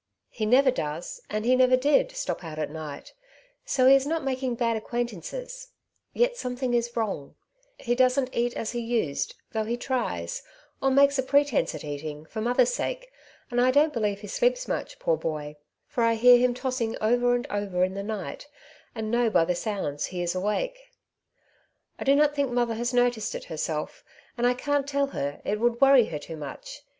[0.31, 3.13] He never does, and he never did, stop out at night,
[3.65, 5.67] so he is not making bad acquaintances;
[6.11, 7.35] yet something is wrong;
[7.77, 10.41] he don't eat as he used, though he tries>
[10.81, 13.11] or makes a pretence at eating, for mother^s sake,
[13.51, 17.35] and I don^t believe he sleeps much, poor boy, for 1 hear him tossing over
[17.35, 18.47] and over in the night,
[18.95, 20.79] and know by the sounds he is awake.
[21.99, 24.03] I do not think mother has noticed it herself,
[24.35, 26.81] and I can't tell her, it would worry her too much.